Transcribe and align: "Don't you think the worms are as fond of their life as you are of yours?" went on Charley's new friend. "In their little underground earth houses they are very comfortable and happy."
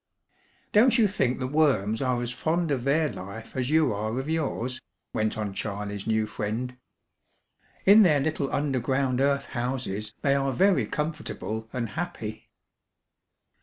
"Don't 0.73 0.97
you 0.97 1.07
think 1.07 1.37
the 1.37 1.45
worms 1.45 2.01
are 2.01 2.23
as 2.23 2.31
fond 2.31 2.71
of 2.71 2.85
their 2.85 3.07
life 3.07 3.55
as 3.55 3.69
you 3.69 3.93
are 3.93 4.17
of 4.19 4.27
yours?" 4.27 4.81
went 5.13 5.37
on 5.37 5.53
Charley's 5.53 6.07
new 6.07 6.25
friend. 6.25 6.75
"In 7.85 8.01
their 8.01 8.19
little 8.19 8.51
underground 8.51 9.21
earth 9.21 9.45
houses 9.53 10.11
they 10.23 10.33
are 10.33 10.53
very 10.53 10.87
comfortable 10.87 11.69
and 11.71 11.89
happy." 11.89 12.49